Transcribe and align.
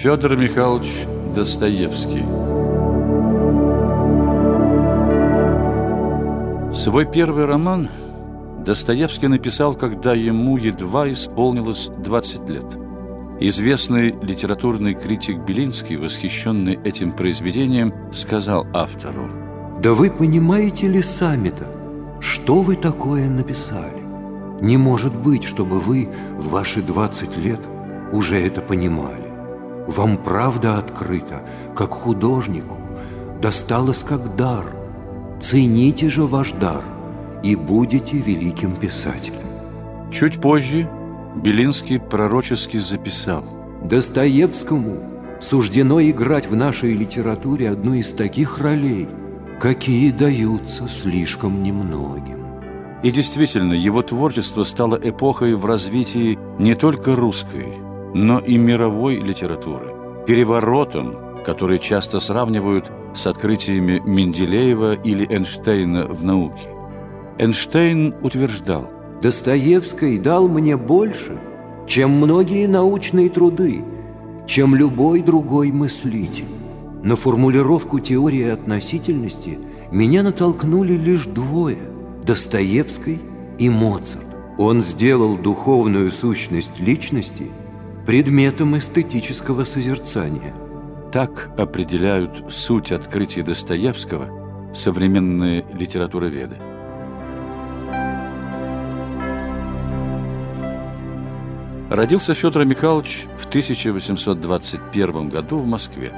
Федор 0.00 0.36
Михайлович 0.36 1.06
Достоевский 1.34 2.22
Свой 6.72 7.04
первый 7.04 7.46
роман 7.46 7.88
Достоевский 8.64 9.26
написал, 9.26 9.74
когда 9.74 10.14
ему 10.14 10.56
едва 10.56 11.10
исполнилось 11.10 11.90
20 11.98 12.48
лет. 12.48 12.64
Известный 13.40 14.14
литературный 14.22 14.94
критик 14.94 15.40
Белинский, 15.40 15.96
восхищенный 15.96 16.78
этим 16.84 17.10
произведением, 17.10 17.92
сказал 18.12 18.68
автору 18.72 19.28
«Да 19.82 19.94
вы 19.94 20.12
понимаете 20.12 20.86
ли 20.86 21.02
сами-то, 21.02 21.66
что 22.20 22.60
вы 22.60 22.76
такое 22.76 23.28
написали? 23.28 24.00
Не 24.60 24.76
может 24.76 25.16
быть, 25.16 25.42
чтобы 25.42 25.80
вы 25.80 26.08
в 26.36 26.50
ваши 26.50 26.82
20 26.82 27.36
лет 27.38 27.68
уже 28.12 28.36
это 28.36 28.60
понимали. 28.60 29.27
Вам 29.88 30.18
правда 30.18 30.76
открыта, 30.76 31.40
как 31.74 31.92
художнику, 31.92 32.76
досталось 33.40 34.02
как 34.02 34.36
дар. 34.36 34.66
Цените 35.40 36.10
же 36.10 36.24
ваш 36.24 36.52
дар 36.52 36.84
и 37.42 37.56
будете 37.56 38.18
великим 38.18 38.76
писателем. 38.76 39.46
Чуть 40.12 40.42
позже 40.42 40.88
Белинский 41.36 41.98
пророчески 41.98 42.76
записал 42.76 43.44
Достоевскому 43.82 45.38
суждено 45.40 46.02
играть 46.02 46.48
в 46.48 46.54
нашей 46.54 46.92
литературе 46.92 47.70
одну 47.70 47.94
из 47.94 48.12
таких 48.12 48.58
ролей, 48.58 49.08
какие 49.58 50.10
даются 50.10 50.86
слишком 50.86 51.62
немногим. 51.62 52.44
И 53.02 53.10
действительно, 53.10 53.72
его 53.72 54.02
творчество 54.02 54.64
стало 54.64 55.00
эпохой 55.02 55.54
в 55.54 55.64
развитии 55.64 56.38
не 56.58 56.74
только 56.74 57.16
русской, 57.16 57.87
но 58.14 58.38
и 58.38 58.56
мировой 58.56 59.16
литературы, 59.16 59.94
переворотом, 60.26 61.42
который 61.44 61.78
часто 61.78 62.20
сравнивают 62.20 62.90
с 63.14 63.26
открытиями 63.26 64.02
Менделеева 64.04 64.94
или 64.94 65.26
Эйнштейна 65.26 66.06
в 66.06 66.24
науке. 66.24 66.68
Эйнштейн 67.38 68.14
утверждал, 68.22 68.90
Достоевский 69.22 70.18
дал 70.18 70.48
мне 70.48 70.76
больше, 70.76 71.38
чем 71.86 72.10
многие 72.10 72.66
научные 72.66 73.28
труды, 73.28 73.84
чем 74.46 74.74
любой 74.74 75.22
другой 75.22 75.72
мыслитель. 75.72 76.44
На 77.02 77.16
формулировку 77.16 78.00
теории 78.00 78.48
относительности 78.48 79.58
меня 79.90 80.22
натолкнули 80.22 80.94
лишь 80.94 81.26
двое– 81.26 81.78
Достоевский 82.24 83.20
и 83.58 83.70
Моцарт. 83.70 84.26
Он 84.58 84.82
сделал 84.82 85.38
духовную 85.38 86.10
сущность 86.10 86.78
личности– 86.78 87.46
предметом 88.08 88.78
эстетического 88.78 89.64
созерцания. 89.64 90.54
Так 91.12 91.50
определяют 91.58 92.50
суть 92.50 92.90
открытий 92.90 93.42
Достоевского 93.42 94.72
современные 94.74 95.66
литературоведы. 95.74 96.56
Родился 101.90 102.32
Федор 102.32 102.64
Михайлович 102.64 103.26
в 103.36 103.44
1821 103.44 105.28
году 105.28 105.58
в 105.58 105.66
Москве. 105.66 106.14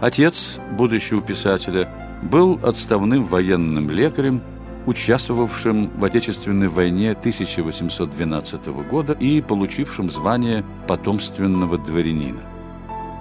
Отец 0.00 0.60
будущего 0.78 1.20
писателя 1.20 1.90
был 2.22 2.58
отставным 2.62 3.26
военным 3.26 3.90
лекарем 3.90 4.42
участвовавшим 4.86 5.90
в 5.96 6.04
Отечественной 6.04 6.68
войне 6.68 7.12
1812 7.12 8.66
года 8.88 9.12
и 9.12 9.40
получившим 9.40 10.10
звание 10.10 10.64
потомственного 10.86 11.78
дворянина. 11.78 12.40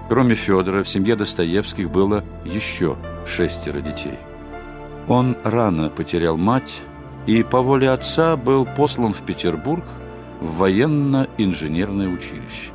Кроме 0.09 0.35
Федора, 0.35 0.83
в 0.83 0.89
семье 0.89 1.15
Достоевских 1.15 1.89
было 1.89 2.23
еще 2.43 2.97
шестеро 3.25 3.79
детей. 3.81 4.17
Он 5.07 5.37
рано 5.43 5.89
потерял 5.89 6.37
мать 6.37 6.81
и 7.27 7.43
по 7.43 7.61
воле 7.61 7.89
отца 7.89 8.35
был 8.35 8.65
послан 8.65 9.13
в 9.13 9.21
Петербург 9.21 9.83
в 10.39 10.57
военно-инженерное 10.57 12.07
училище. 12.07 12.71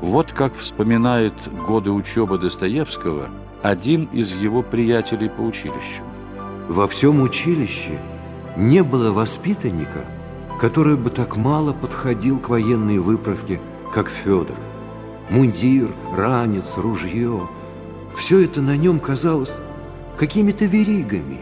Вот 0.00 0.32
как 0.32 0.54
вспоминает 0.54 1.34
годы 1.66 1.90
учебы 1.90 2.38
Достоевского 2.38 3.28
один 3.62 4.04
из 4.12 4.34
его 4.36 4.62
приятелей 4.62 5.28
по 5.28 5.42
училищу. 5.42 6.02
Во 6.68 6.88
всем 6.88 7.20
училище 7.20 7.98
не 8.56 8.82
было 8.82 9.12
воспитанника, 9.12 10.04
который 10.60 10.96
бы 10.96 11.10
так 11.10 11.36
мало 11.36 11.72
подходил 11.72 12.38
к 12.38 12.48
военной 12.48 12.98
выправке, 12.98 13.60
как 13.92 14.08
Федор. 14.08 14.56
Мундир, 15.30 15.90
ранец, 16.14 16.76
ружье– 16.76 17.48
все 18.16 18.40
это 18.40 18.60
на 18.60 18.76
нем 18.76 18.98
казалось 18.98 19.54
какими-то 20.16 20.64
веригами, 20.64 21.38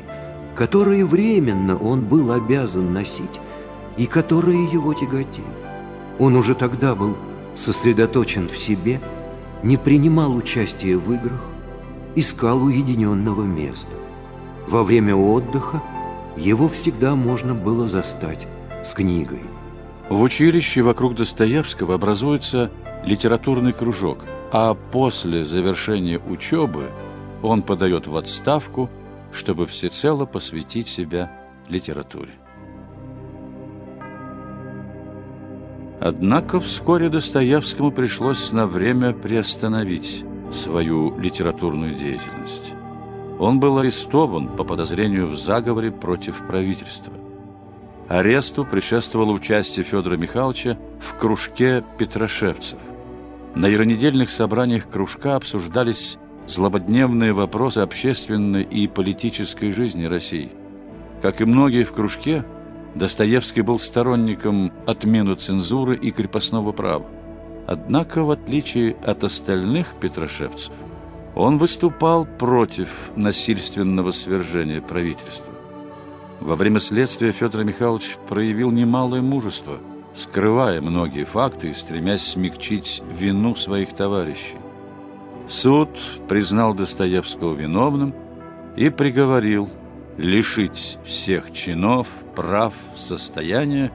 которые 0.54 1.04
временно 1.04 1.76
он 1.76 2.02
был 2.02 2.30
обязан 2.30 2.92
носить 2.92 3.40
и 3.96 4.06
которые 4.06 4.66
его 4.66 4.92
тяготили. 4.92 5.46
Он 6.18 6.36
уже 6.36 6.54
тогда 6.54 6.94
был 6.94 7.16
сосредоточен 7.54 8.48
в 8.48 8.56
себе, 8.56 9.00
не 9.62 9.76
принимал 9.76 10.36
участия 10.36 10.96
в 10.96 11.10
играх, 11.12 11.42
искал 12.14 12.62
уединенного 12.62 13.42
места. 13.42 13.96
Во 14.68 14.84
время 14.84 15.16
отдыха– 15.16 15.82
его 16.38 16.68
всегда 16.68 17.14
можно 17.14 17.54
было 17.54 17.88
застать 17.88 18.46
с 18.84 18.94
книгой. 18.94 19.42
В 20.08 20.22
училище 20.22 20.82
вокруг 20.82 21.14
Достоевского 21.14 21.96
образуется 21.96 22.70
литературный 23.04 23.72
кружок, 23.72 24.24
а 24.52 24.74
после 24.74 25.44
завершения 25.44 26.18
учебы 26.18 26.90
он 27.42 27.62
подает 27.62 28.06
в 28.06 28.16
отставку, 28.16 28.88
чтобы 29.32 29.66
всецело 29.66 30.24
посвятить 30.24 30.88
себя 30.88 31.30
литературе. 31.68 32.32
Однако 36.00 36.60
вскоре 36.60 37.08
Достоевскому 37.08 37.90
пришлось 37.90 38.52
на 38.52 38.66
время 38.66 39.12
приостановить 39.12 40.24
свою 40.50 41.18
литературную 41.18 41.94
деятельность. 41.94 42.77
Он 43.38 43.60
был 43.60 43.78
арестован 43.78 44.48
по 44.48 44.64
подозрению 44.64 45.28
в 45.28 45.38
заговоре 45.38 45.92
против 45.92 46.46
правительства. 46.46 47.12
Аресту 48.08 48.64
предшествовало 48.64 49.32
участие 49.32 49.84
Федора 49.84 50.16
Михайловича 50.16 50.78
в 51.00 51.14
кружке 51.14 51.84
петрошевцев. 51.98 52.78
На 53.54 53.66
еженедельных 53.66 54.30
собраниях 54.30 54.88
кружка 54.88 55.36
обсуждались 55.36 56.18
злободневные 56.46 57.32
вопросы 57.32 57.78
общественной 57.78 58.62
и 58.62 58.88
политической 58.88 59.70
жизни 59.72 60.06
России. 60.06 60.50
Как 61.20 61.40
и 61.40 61.44
многие 61.44 61.84
в 61.84 61.92
кружке, 61.92 62.44
Достоевский 62.94 63.60
был 63.60 63.78
сторонником 63.78 64.72
отмены 64.86 65.34
цензуры 65.34 65.96
и 65.96 66.10
крепостного 66.10 66.72
права. 66.72 67.06
Однако, 67.66 68.24
в 68.24 68.30
отличие 68.30 68.96
от 69.04 69.24
остальных 69.24 69.88
петрошевцев, 70.00 70.72
он 71.38 71.56
выступал 71.56 72.26
против 72.26 73.12
насильственного 73.14 74.10
свержения 74.10 74.80
правительства. 74.80 75.52
Во 76.40 76.56
время 76.56 76.80
следствия 76.80 77.30
Федор 77.30 77.62
Михайлович 77.62 78.16
проявил 78.28 78.72
немалое 78.72 79.22
мужество, 79.22 79.78
скрывая 80.14 80.80
многие 80.80 81.22
факты 81.22 81.68
и 81.68 81.74
стремясь 81.74 82.26
смягчить 82.26 83.02
вину 83.08 83.54
своих 83.54 83.92
товарищей. 83.92 84.56
Суд 85.48 85.88
признал 86.28 86.74
Достоевского 86.74 87.54
виновным 87.54 88.14
и 88.76 88.90
приговорил 88.90 89.70
лишить 90.16 90.98
всех 91.04 91.52
чинов, 91.52 92.08
прав, 92.34 92.74
состояния 92.96 93.92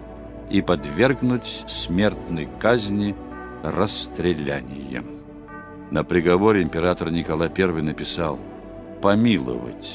и 0.49 0.61
подвергнуть 0.61 1.65
смертной 1.67 2.47
казни 2.61 3.17
расстрелянием. 3.63 5.22
На 5.93 6.03
приговоре 6.03 6.63
император 6.63 7.11
Николай 7.11 7.51
I 7.55 7.67
написал 7.83 8.39
«помиловать» 8.99 9.93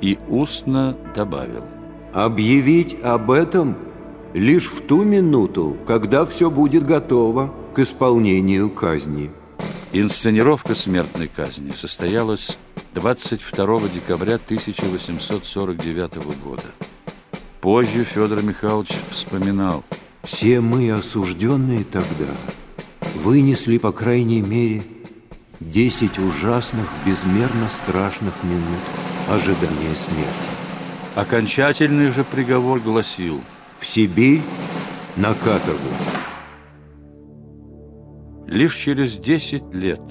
и 0.00 0.18
устно 0.28 0.96
добавил 1.14 1.62
«объявить 2.12 2.96
об 3.04 3.30
этом 3.30 3.76
лишь 4.34 4.66
в 4.66 4.80
ту 4.84 5.04
минуту, 5.04 5.76
когда 5.86 6.26
все 6.26 6.50
будет 6.50 6.84
готово 6.84 7.54
к 7.72 7.78
исполнению 7.78 8.68
казни». 8.68 9.30
Инсценировка 9.92 10.74
смертной 10.74 11.28
казни 11.28 11.70
состоялась 11.70 12.58
22 12.94 13.80
декабря 13.94 14.40
1849 14.44 16.16
года. 16.42 16.66
Позже 17.60 18.02
Федор 18.02 18.42
Михайлович 18.42 18.90
вспоминал. 19.08 19.84
«Все 20.24 20.60
мы, 20.60 20.90
осужденные 20.90 21.84
тогда, 21.84 22.26
вынесли, 23.14 23.78
по 23.78 23.92
крайней 23.92 24.40
мере, 24.40 24.82
Десять 25.70 26.18
ужасных, 26.18 26.88
безмерно 27.06 27.68
страшных 27.68 28.34
минут 28.42 28.80
ожидания 29.30 29.94
смерти. 29.94 30.28
Окончательный 31.14 32.10
же 32.10 32.24
приговор 32.24 32.80
гласил 32.80 33.40
«В 33.78 33.86
Сибирь 33.86 34.42
на 35.16 35.34
каторгу». 35.34 35.88
Лишь 38.48 38.74
через 38.74 39.16
10 39.16 39.72
лет 39.72 40.02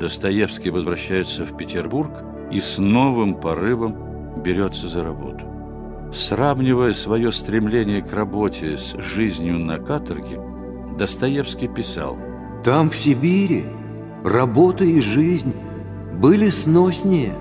Достоевский 0.00 0.70
возвращается 0.70 1.44
в 1.44 1.56
Петербург 1.56 2.10
и 2.50 2.58
с 2.58 2.78
новым 2.78 3.36
порывом 3.36 4.42
берется 4.42 4.88
за 4.88 5.04
работу. 5.04 5.46
Сравнивая 6.12 6.92
свое 6.92 7.30
стремление 7.30 8.02
к 8.02 8.12
работе 8.12 8.76
с 8.76 9.00
жизнью 9.00 9.60
на 9.60 9.78
каторге, 9.78 10.40
Достоевский 10.98 11.68
писал 11.68 12.18
«Там, 12.64 12.90
в 12.90 12.96
Сибири, 12.96 13.64
работа 14.24 14.84
и 14.84 15.00
жизнь 15.00 15.54
были 16.14 16.50
сноснее 16.50 17.34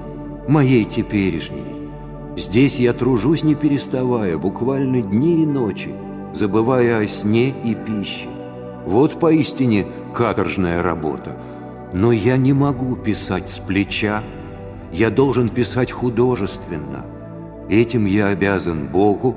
моей 0.47 0.85
теперешней. 0.85 1.89
Здесь 2.37 2.79
я 2.79 2.93
тружусь 2.93 3.43
не 3.43 3.55
переставая, 3.55 4.37
буквально 4.37 5.01
дни 5.01 5.43
и 5.43 5.45
ночи, 5.45 5.93
забывая 6.33 6.99
о 6.99 7.07
сне 7.07 7.49
и 7.49 7.75
пище. 7.75 8.29
Вот 8.85 9.19
поистине 9.19 9.87
каторжная 10.13 10.81
работа. 10.81 11.37
Но 11.93 12.11
я 12.11 12.37
не 12.37 12.53
могу 12.53 12.95
писать 12.95 13.49
с 13.49 13.59
плеча, 13.59 14.23
я 14.91 15.09
должен 15.09 15.49
писать 15.49 15.91
художественно. 15.91 17.05
Этим 17.69 18.05
я 18.05 18.27
обязан 18.27 18.87
Богу 18.87 19.35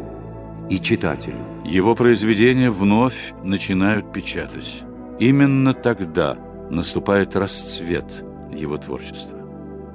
и 0.70 0.78
читателю. 0.78 1.38
Его 1.64 1.94
произведения 1.94 2.70
вновь 2.70 3.34
начинают 3.42 4.12
печатать. 4.12 4.84
Именно 5.18 5.74
тогда 5.74 6.36
наступает 6.74 7.36
расцвет 7.36 8.06
его 8.50 8.76
творчества. 8.76 9.38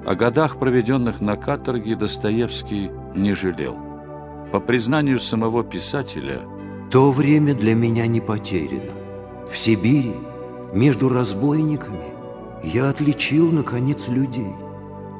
О 0.04 0.14
годах, 0.14 0.58
проведенных 0.58 1.20
на 1.20 1.36
каторге, 1.36 1.94
Достоевский 1.94 2.90
не 3.14 3.34
жалел. 3.34 3.76
По 4.50 4.60
признанию 4.60 5.20
самого 5.20 5.62
писателя, 5.62 6.40
«То 6.90 7.12
время 7.12 7.54
для 7.54 7.74
меня 7.74 8.06
не 8.06 8.20
потеряно. 8.20 8.92
В 9.48 9.56
Сибири, 9.56 10.14
между 10.72 11.08
разбойниками, 11.08 12.12
я 12.64 12.88
отличил, 12.88 13.50
наконец, 13.50 14.08
людей. 14.08 14.52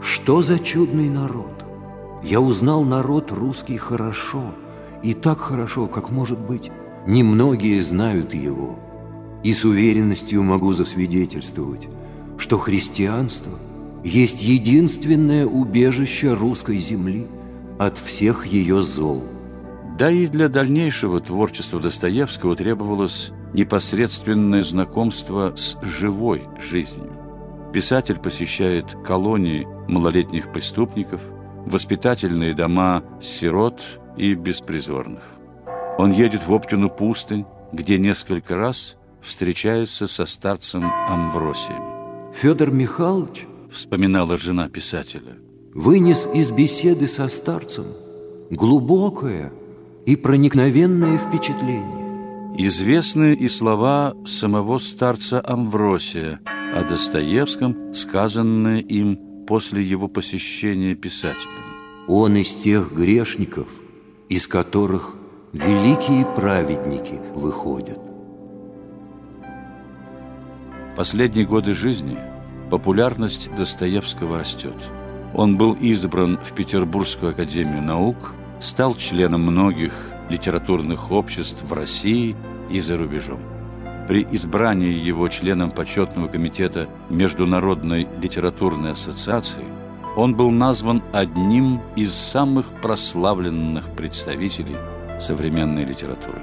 Что 0.03 0.43
за 0.43 0.59
чудный 0.59 1.09
народ! 1.09 1.65
Я 2.23 2.41
узнал 2.41 2.85
народ 2.85 3.33
русский 3.33 3.77
хорошо, 3.77 4.55
и 5.03 5.15
так 5.15 5.39
хорошо, 5.39 5.87
как, 5.87 6.11
может 6.11 6.39
быть, 6.39 6.71
немногие 7.07 7.83
знают 7.83 8.35
его. 8.35 8.79
И 9.43 9.55
с 9.55 9.65
уверенностью 9.65 10.43
могу 10.43 10.73
засвидетельствовать, 10.73 11.89
что 12.39 12.59
христианство 12.59 13.59
есть 14.05 14.43
единственное 14.43 15.47
убежище 15.47 16.33
русской 16.35 16.79
земли 16.79 17.27
от 17.79 17.99
всех 17.99 18.47
ее 18.47 18.83
зол. 18.83 19.25
Да 19.99 20.11
и 20.11 20.27
для 20.27 20.49
дальнейшего 20.49 21.21
творчества 21.21 21.81
Достоевского 21.81 22.57
требовалось 22.57 23.33
непосредственное 23.53 24.63
знакомство 24.63 25.53
с 25.57 25.79
живой 25.83 26.45
жизнью. 26.59 27.13
Писатель 27.73 28.19
посещает 28.19 28.97
колонии 29.05 29.67
малолетних 29.89 30.53
преступников, 30.53 31.21
воспитательные 31.67 32.55
дома 32.55 33.03
сирот 33.21 33.83
и 34.17 34.35
беспризорных. 34.35 35.23
Он 35.99 36.13
едет 36.13 36.47
в 36.47 36.53
Оптину 36.53 36.89
пустынь, 36.89 37.45
где 37.73 37.99
несколько 37.99 38.57
раз 38.57 38.97
встречается 39.23 40.07
со 40.07 40.27
старцем 40.27 40.85
Амвросием. 40.85 41.83
Федор 42.35 42.71
Михайлович, 42.71 43.47
вспоминала 43.71 44.37
жена 44.37 44.69
писателя, 44.69 45.37
вынес 45.75 46.29
из 46.33 46.51
беседы 46.51 47.09
со 47.09 47.29
старцем 47.29 47.87
глубокое 48.51 49.53
и 50.07 50.17
проникновенное 50.17 51.19
впечатление. 51.19 52.57
Известны 52.59 53.35
и 53.35 53.49
слова 53.49 54.15
самого 54.27 54.79
старца 54.79 55.41
Амвросия 55.45 56.41
о 56.75 56.83
Достоевском, 56.83 57.95
сказанные 57.95 58.83
им 58.83 59.47
после 59.47 59.83
его 59.83 60.09
посещения 60.09 60.95
писателем. 60.95 61.65
Он 62.09 62.37
из 62.37 62.53
тех 62.55 62.93
грешников, 62.93 63.69
из 64.29 64.47
которых 64.47 65.17
великие 65.53 66.27
праведники 66.27 67.21
выходят. 67.35 68.10
Последние 71.01 71.47
годы 71.47 71.73
жизни 71.73 72.19
популярность 72.71 73.51
Достоевского 73.57 74.39
растет. 74.39 74.77
Он 75.35 75.57
был 75.57 75.73
избран 75.73 76.37
в 76.37 76.53
Петербургскую 76.53 77.33
академию 77.33 77.81
наук, 77.81 78.35
стал 78.61 78.95
членом 78.97 79.41
многих 79.41 79.95
литературных 80.29 81.11
обществ 81.11 81.63
в 81.63 81.73
России 81.73 82.37
и 82.69 82.81
за 82.81 82.99
рубежом. 82.99 83.41
При 84.09 84.29
избрании 84.31 84.93
его 84.93 85.27
членом 85.29 85.71
почетного 85.71 86.29
комитета 86.29 86.87
Международной 87.09 88.07
литературной 88.21 88.91
ассоциации 88.91 89.65
он 90.19 90.35
был 90.35 90.51
назван 90.51 91.03
одним 91.15 91.81
из 91.97 92.13
самых 92.13 92.67
прославленных 92.83 93.89
представителей 93.97 94.77
современной 95.19 95.87
литературы. 95.87 96.43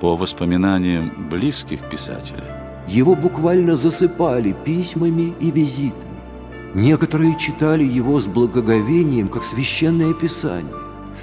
По 0.00 0.16
воспоминаниям 0.16 1.28
близких 1.30 1.88
писателя, 1.88 2.67
его 2.88 3.14
буквально 3.14 3.76
засыпали 3.76 4.56
письмами 4.64 5.34
и 5.40 5.50
визитами. 5.50 6.04
Некоторые 6.74 7.38
читали 7.38 7.84
его 7.84 8.20
с 8.20 8.26
благоговением, 8.26 9.28
как 9.28 9.44
священное 9.44 10.12
писание. 10.14 10.74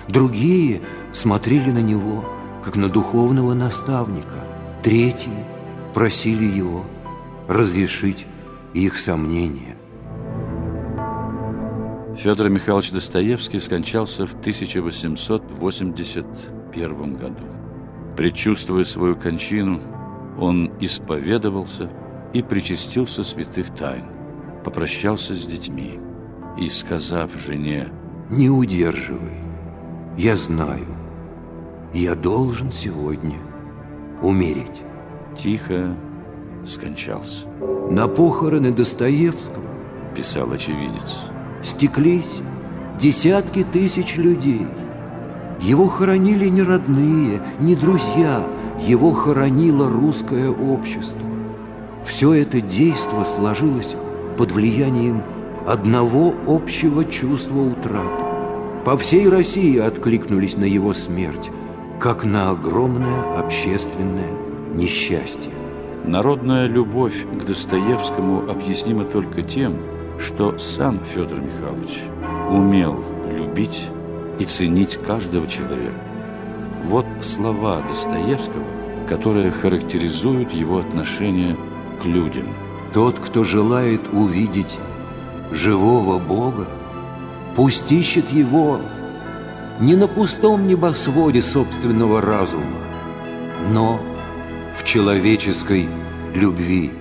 Другие 0.08 0.82
смотрели 1.12 1.72
на 1.72 1.80
него, 1.80 2.24
как 2.64 2.76
на 2.76 2.90
духовного 2.90 3.54
наставника. 3.54 4.46
Третьи 4.84 5.32
просили 5.94 6.46
его 6.46 6.86
разрешить 7.48 8.26
их 8.74 8.98
сомнения. 8.98 9.78
Федор 12.18 12.50
Михайлович 12.50 12.92
Достоевский 12.92 13.60
скончался 13.60 14.26
в 14.26 14.34
1881 14.34 17.16
году. 17.16 17.44
Предчувствуя 18.16 18.84
свою 18.84 19.16
кончину, 19.16 19.80
он 20.38 20.72
исповедовался 20.80 21.90
и 22.34 22.42
причастился 22.42 23.24
святых 23.24 23.74
тайн, 23.74 24.06
попрощался 24.64 25.34
с 25.34 25.46
детьми 25.46 26.00
и, 26.58 26.70
сказав 26.70 27.36
жене 27.36 27.88
«Не 28.30 28.50
удерживай, 28.50 29.40
я 30.18 30.36
знаю, 30.36 30.88
я 31.94 32.16
должен 32.16 32.72
сегодня 32.72 33.38
умереть». 34.22 34.82
Тихо 35.36 35.96
скончался. 36.66 37.48
На 37.90 38.08
похороны 38.08 38.72
Достоевского, 38.72 39.66
писал 40.16 40.52
очевидец, 40.52 41.26
стеклись 41.62 42.42
десятки 43.00 43.64
тысяч 43.64 44.16
людей. 44.16 44.66
Его 45.60 45.88
хоронили 45.88 46.48
не 46.50 46.64
родные, 46.64 47.42
не 47.60 47.76
друзья, 47.76 48.46
его 48.80 49.14
хоронило 49.14 49.90
русское 49.90 50.50
общество. 50.50 51.20
Все 52.04 52.34
это 52.34 52.62
действо 52.62 53.24
сложилось 53.24 53.96
под 54.38 54.52
влиянием 54.52 55.24
одного 55.66 56.34
общего 56.48 57.06
чувства 57.06 57.62
утраты. 57.62 58.24
По 58.86 58.98
всей 58.98 59.28
России 59.28 59.80
откликнулись 59.80 60.58
на 60.58 60.66
его 60.66 60.94
смерть, 60.94 61.50
как 62.00 62.24
на 62.24 62.52
огромное 62.52 63.40
общественное 63.40 64.32
несчастье. 64.74 65.52
Народная 66.04 66.68
любовь 66.68 67.26
к 67.26 67.46
Достоевскому 67.46 68.48
объяснима 68.50 69.06
только 69.06 69.42
тем, 69.42 69.78
что 70.20 70.58
сам 70.60 71.04
Федор 71.04 71.40
Михайлович 71.40 72.02
умел 72.52 73.04
любить 73.32 73.90
и 74.38 74.46
ценить 74.46 74.98
каждого 74.98 75.48
человека. 75.48 75.96
Вот 76.88 77.08
слова 77.22 77.82
Достоевского, 77.82 78.64
которые 79.08 79.50
характеризуют 79.50 80.54
его 80.54 80.78
отношение 80.78 81.58
к 82.02 82.06
людям. 82.06 82.54
Тот, 82.94 83.18
кто 83.18 83.44
желает 83.44 84.02
увидеть 84.14 84.80
живого 85.52 86.20
Бога, 86.20 86.68
пусть 87.56 87.92
ищет 87.92 88.32
его 88.32 88.80
не 89.80 89.96
на 89.96 90.08
пустом 90.08 90.68
небосводе 90.68 91.42
собственного 91.42 92.22
разума, 92.22 92.78
но 93.72 94.00
в 94.78 94.84
человеческой 94.84 95.90
любви. 96.36 96.92